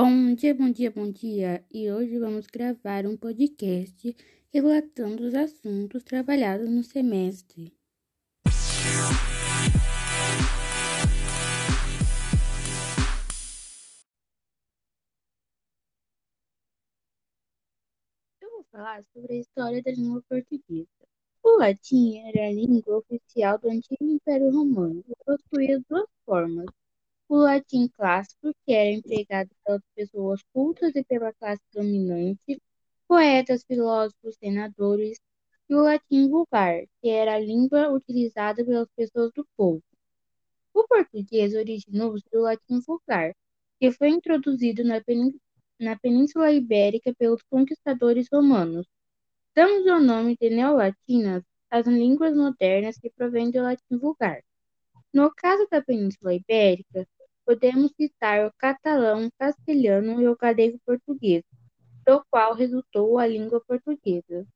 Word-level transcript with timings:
Bom 0.00 0.32
dia, 0.32 0.54
bom 0.54 0.70
dia, 0.70 0.92
bom 0.92 1.10
dia! 1.10 1.64
E 1.74 1.90
hoje 1.90 2.20
vamos 2.20 2.46
gravar 2.46 3.04
um 3.04 3.16
podcast 3.16 4.16
relatando 4.54 5.24
os 5.26 5.34
assuntos 5.34 6.04
trabalhados 6.04 6.70
no 6.70 6.84
semestre. 6.84 7.74
Eu 18.40 18.50
vou 18.52 18.64
falar 18.70 19.02
sobre 19.12 19.32
a 19.32 19.40
história 19.40 19.82
da 19.82 19.90
língua 19.90 20.22
portuguesa. 20.28 20.86
O 21.42 21.58
latim 21.58 22.18
era 22.18 22.46
a 22.46 22.52
língua 22.52 22.98
oficial 22.98 23.58
do 23.58 23.68
antigo 23.68 24.04
Império 24.04 24.52
Romano 24.52 25.02
e 25.08 25.24
possuía 25.24 25.82
duas 25.90 26.06
formas 26.24 26.66
o 27.28 27.36
latim 27.36 27.88
clássico, 27.88 28.52
que 28.64 28.72
era 28.72 28.90
empregado 28.90 29.50
pelas 29.64 29.82
pessoas 29.94 30.40
cultas 30.52 30.94
e 30.94 31.04
pela 31.04 31.32
classe 31.34 31.62
dominante, 31.72 32.60
poetas, 33.06 33.64
filósofos, 33.64 34.36
senadores, 34.36 35.18
e 35.68 35.74
o 35.74 35.82
latim 35.82 36.28
vulgar, 36.28 36.84
que 37.00 37.10
era 37.10 37.34
a 37.34 37.38
língua 37.38 37.90
utilizada 37.90 38.64
pelas 38.64 38.88
pessoas 38.96 39.30
do 39.34 39.46
povo. 39.56 39.82
O 40.72 40.86
português 40.86 41.54
originou-se 41.54 42.24
do 42.32 42.40
latim 42.40 42.80
vulgar, 42.80 43.34
que 43.78 43.92
foi 43.92 44.08
introduzido 44.08 44.82
na, 44.82 45.02
na 45.78 45.98
Península 45.98 46.50
Ibérica 46.52 47.14
pelos 47.14 47.42
conquistadores 47.50 48.28
romanos. 48.32 48.86
Damos 49.54 49.84
o 49.86 50.00
nome 50.00 50.36
de 50.40 50.50
neolatinas 50.50 51.42
às 51.70 51.86
línguas 51.86 52.34
modernas 52.34 52.98
que 52.98 53.10
provêm 53.10 53.50
do 53.50 53.60
latim 53.62 53.98
vulgar. 53.98 54.42
No 55.12 55.30
caso 55.34 55.66
da 55.70 55.82
Península 55.82 56.34
Ibérica, 56.34 57.06
Podemos 57.48 57.90
citar 57.96 58.46
o 58.46 58.52
catalão, 58.58 59.26
o 59.26 59.32
castelhano 59.38 60.20
e 60.20 60.28
o 60.28 60.36
galego-português, 60.36 61.42
do 62.04 62.22
qual 62.30 62.52
resultou 62.52 63.18
a 63.18 63.26
língua 63.26 63.58
portuguesa. 63.66 64.46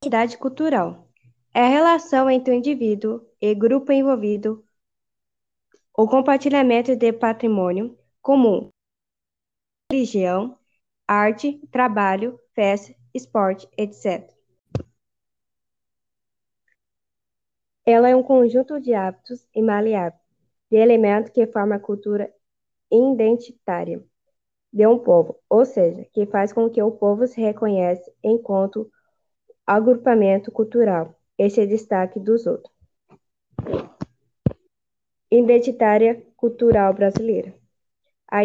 Identidade 0.00 0.38
cultural 0.38 1.10
é 1.52 1.62
a 1.62 1.68
relação 1.68 2.30
entre 2.30 2.52
o 2.52 2.54
indivíduo 2.54 3.28
e 3.40 3.52
grupo 3.56 3.90
envolvido, 3.90 4.64
o 5.92 6.06
compartilhamento 6.06 6.94
de 6.94 7.12
patrimônio 7.12 7.98
comum, 8.22 8.70
religião, 9.90 10.56
arte, 11.08 11.60
trabalho, 11.72 12.38
festa, 12.54 12.94
esporte, 13.12 13.68
etc. 13.76 14.32
Ela 17.84 18.08
é 18.08 18.14
um 18.14 18.22
conjunto 18.22 18.80
de 18.80 18.94
hábitos 18.94 19.44
imaleáveis 19.52 20.25
de 20.70 20.76
elementos 20.76 21.30
que 21.30 21.46
formam 21.46 21.76
a 21.76 21.80
cultura 21.80 22.32
identitária 22.90 24.02
de 24.72 24.86
um 24.86 24.98
povo, 24.98 25.38
ou 25.48 25.64
seja, 25.64 26.06
que 26.12 26.26
faz 26.26 26.52
com 26.52 26.68
que 26.68 26.82
o 26.82 26.90
povo 26.90 27.26
se 27.26 27.40
reconheça 27.40 28.10
enquanto 28.22 28.90
agrupamento 29.66 30.50
cultural 30.52 31.14
e 31.38 31.48
se 31.48 31.66
destaque 31.66 32.20
dos 32.20 32.46
outros. 32.46 32.74
Identitária 35.30 36.22
cultural 36.36 36.94
brasileira. 36.94 37.54
A 38.28 38.44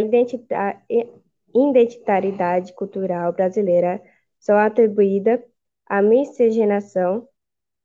identidade 1.53 2.73
cultural 2.73 3.33
brasileira 3.33 4.01
são 4.39 4.57
atribuída 4.57 5.43
à 5.85 6.01
miscigenação 6.01 7.27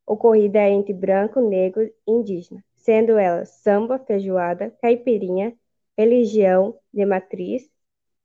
ocorrida 0.06 0.60
entre 0.68 0.94
branco, 0.94 1.40
negro 1.40 1.82
e 1.82 1.92
indígena, 2.06 2.64
sendo 2.76 3.18
elas 3.18 3.50
samba, 3.50 3.98
feijoada, 3.98 4.70
caipirinha, 4.80 5.56
religião 5.96 6.78
de 6.92 7.04
matriz 7.04 7.68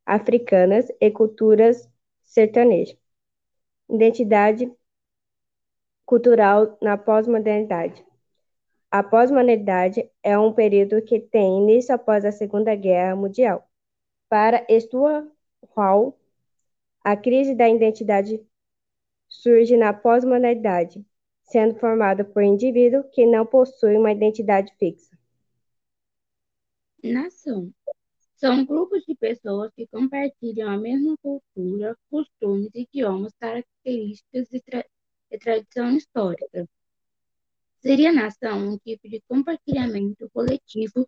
africanas 0.05 0.87
e 0.99 1.09
culturas 1.09 1.89
sertanejas. 2.23 2.97
Identidade 3.89 4.71
cultural 6.05 6.77
na 6.81 6.97
pós-modernidade. 6.97 8.05
A 8.89 9.01
pós-modernidade 9.01 10.09
é 10.21 10.37
um 10.37 10.51
período 10.51 11.01
que 11.01 11.19
tem 11.19 11.59
início 11.61 11.95
após 11.95 12.25
a 12.25 12.31
Segunda 12.31 12.75
Guerra 12.75 13.15
Mundial. 13.15 13.65
Para 14.27 14.65
Stuart 14.79 15.27
Hall, 15.75 16.17
a 17.03 17.15
crise 17.15 17.55
da 17.55 17.69
identidade 17.69 18.45
surge 19.29 19.77
na 19.77 19.93
pós-modernidade, 19.93 21.05
sendo 21.51 21.75
formado 21.79 22.23
por 22.25 22.41
indivíduo 22.41 23.03
que 23.11 23.25
não 23.25 23.45
possui 23.45 23.97
uma 23.97 24.11
identidade 24.11 24.73
fixa. 24.79 25.11
Nação. 27.03 27.73
São 28.35 28.65
grupos 28.65 29.03
de 29.05 29.15
pessoas 29.15 29.71
que 29.75 29.85
compartilham 29.87 30.69
a 30.69 30.77
mesma 30.77 31.15
cultura, 31.21 31.95
costumes, 32.09 32.71
idiomas, 32.73 33.33
características 33.39 34.51
e, 34.51 34.61
tra 34.61 34.85
e 35.29 35.37
tradição 35.37 35.95
histórica. 35.95 36.67
Seria 37.81 38.11
nação 38.11 38.73
um 38.73 38.77
tipo 38.77 39.09
de 39.09 39.21
compartilhamento 39.27 40.29
coletivo 40.33 41.07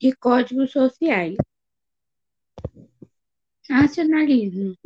de 0.00 0.14
códigos 0.16 0.70
sociais. 0.70 1.36
Nacionalismo. 3.68 4.76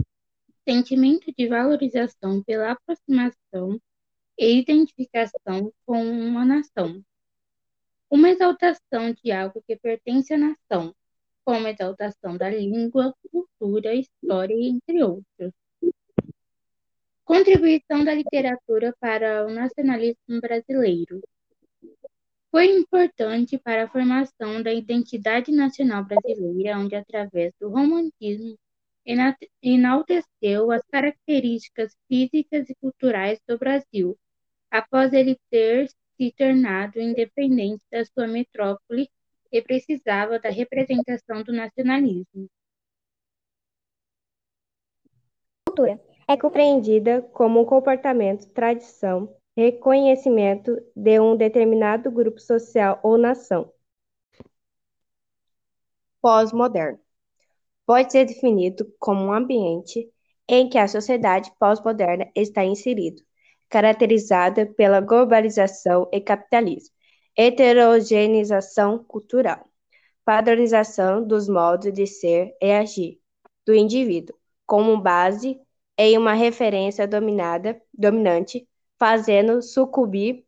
Sentimento 0.66 1.32
de 1.36 1.48
valorização 1.48 2.42
pela 2.42 2.72
aproximação 2.72 3.80
e 4.38 4.58
identificação 4.58 5.72
com 5.86 6.02
uma 6.02 6.44
nação. 6.44 7.02
Uma 8.10 8.30
exaltação 8.30 9.12
de 9.12 9.32
algo 9.32 9.62
que 9.66 9.76
pertence 9.76 10.34
à 10.34 10.38
nação, 10.38 10.94
como 11.44 11.66
exaltação 11.66 12.36
da 12.36 12.48
língua, 12.50 13.14
cultura, 13.30 13.94
história, 13.94 14.54
entre 14.54 15.02
outros. 15.02 15.52
Contribuição 17.24 18.04
da 18.04 18.14
literatura 18.14 18.94
para 19.00 19.46
o 19.46 19.50
nacionalismo 19.50 20.40
brasileiro. 20.40 21.22
Foi 22.50 22.66
importante 22.66 23.56
para 23.56 23.84
a 23.84 23.88
formação 23.88 24.62
da 24.62 24.72
identidade 24.74 25.50
nacional 25.50 26.04
brasileira, 26.04 26.78
onde, 26.78 26.94
através 26.94 27.52
do 27.58 27.70
romantismo, 27.70 28.58
enalteceu 29.04 30.70
as 30.70 30.82
características 30.90 31.96
físicas 32.08 32.68
e 32.70 32.74
culturais 32.76 33.40
do 33.46 33.58
Brasil, 33.58 34.16
após 34.70 35.12
ele 35.12 35.38
ter 35.50 35.88
se 36.16 36.32
tornado 36.36 37.00
independente 37.00 37.82
da 37.90 38.04
sua 38.04 38.26
metrópole 38.26 39.10
e 39.50 39.60
precisava 39.60 40.38
da 40.38 40.48
representação 40.48 41.42
do 41.42 41.52
nacionalismo. 41.52 42.48
Cultura 45.66 46.00
é 46.28 46.36
compreendida 46.36 47.22
como 47.32 47.60
um 47.60 47.64
comportamento, 47.64 48.48
tradição, 48.50 49.34
reconhecimento 49.56 50.76
de 50.94 51.20
um 51.20 51.36
determinado 51.36 52.10
grupo 52.10 52.40
social 52.40 53.00
ou 53.02 53.18
nação. 53.18 53.72
Pós-moderno 56.20 57.01
pode 57.86 58.12
ser 58.12 58.24
definido 58.26 58.86
como 58.98 59.24
um 59.24 59.32
ambiente 59.32 60.08
em 60.48 60.68
que 60.68 60.78
a 60.78 60.88
sociedade 60.88 61.52
pós-moderna 61.58 62.30
está 62.34 62.64
inserida, 62.64 63.22
caracterizada 63.68 64.66
pela 64.66 65.00
globalização 65.00 66.08
e 66.12 66.20
capitalismo, 66.20 66.94
heterogeneização 67.36 69.02
cultural, 69.04 69.68
padronização 70.24 71.26
dos 71.26 71.48
modos 71.48 71.92
de 71.92 72.06
ser 72.06 72.54
e 72.60 72.72
agir 72.72 73.20
do 73.66 73.74
indivíduo, 73.74 74.36
como 74.66 75.00
base 75.00 75.60
em 75.98 76.18
uma 76.18 76.34
referência 76.34 77.06
dominada, 77.06 77.80
dominante, 77.92 78.68
fazendo 78.98 79.62
sucumbir 79.62 80.44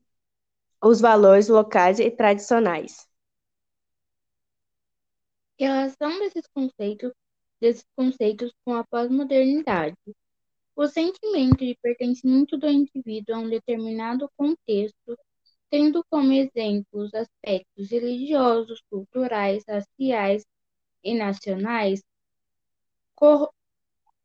os 0.83 1.01
valores 1.01 1.49
locais 1.49 1.99
e 1.99 2.11
tradicionais. 2.11 3.09
Relação 5.59 6.19
desses 6.21 6.47
conceitos, 6.49 7.13
desses 7.61 7.85
conceitos 7.97 8.53
com 8.65 8.75
a 8.75 8.85
pós-modernidade. 8.85 9.97
O 10.77 10.87
sentimento 10.87 11.59
de 11.59 11.77
pertencimento 11.81 12.57
do 12.57 12.69
indivíduo 12.69 13.37
a 13.37 13.39
um 13.39 13.49
determinado 13.49 14.29
contexto, 14.37 15.17
tendo 15.71 16.05
como 16.11 16.33
exemplos 16.33 17.15
aspectos 17.15 17.91
religiosos, 17.91 18.83
culturais, 18.91 19.65
raciais 19.69 20.45
e 21.03 21.15
nacionais, 21.15 22.03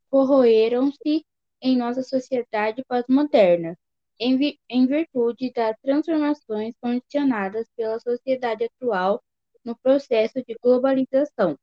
corroeram-se 0.10 1.26
em 1.62 1.78
nossa 1.78 2.04
sociedade 2.04 2.84
pós-moderna, 2.88 3.78
em, 4.20 4.58
em 4.68 4.86
virtude 4.88 5.52
das 5.52 5.76
transformações 5.82 6.74
condicionadas 6.82 7.68
pela 7.76 8.00
sociedade 8.00 8.66
atual 8.66 9.22
no 9.64 9.78
processo 9.78 10.44
de 10.46 10.56
globalização 10.62 11.58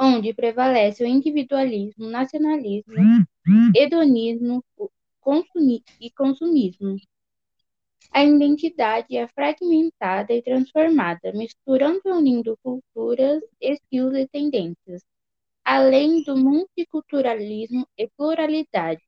onde 0.00 0.32
prevalece 0.32 1.04
o 1.04 1.06
individualismo, 1.06 2.08
nacionalismo, 2.08 2.94
hedonismo 3.76 4.64
e 6.00 6.10
consumismo. 6.10 6.96
A 8.12 8.24
identidade 8.24 9.16
é 9.16 9.28
fragmentada 9.28 10.32
e 10.32 10.42
transformada, 10.42 11.32
misturando 11.32 12.00
e 12.06 12.10
unindo 12.10 12.58
culturas, 12.62 13.42
estilos 13.60 14.14
e 14.16 14.26
tendências, 14.26 15.02
além 15.64 16.22
do 16.24 16.36
multiculturalismo 16.36 17.86
e 17.96 18.08
pluralidade, 18.16 19.04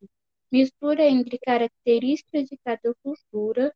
mistura 0.52 1.04
entre 1.04 1.38
características 1.38 2.46
de 2.48 2.58
cada 2.64 2.94
cultura, 3.02 3.74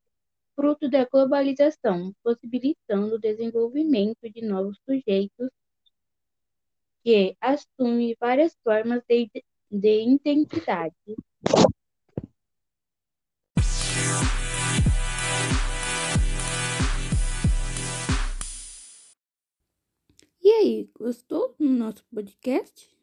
fruto 0.54 0.88
da 0.88 1.04
globalização, 1.06 2.12
possibilitando 2.22 3.14
o 3.14 3.20
desenvolvimento 3.20 4.28
de 4.30 4.42
novos 4.42 4.78
sujeitos 4.84 5.48
que 7.06 7.36
assumem 7.40 8.16
várias 8.18 8.56
formas 8.64 9.00
de, 9.08 9.30
de 9.70 10.02
identidade. 10.08 10.92
E 20.42 20.50
aí, 20.50 20.90
gostou 20.98 21.54
do 21.56 21.68
nosso 21.68 22.04
podcast? 22.12 22.95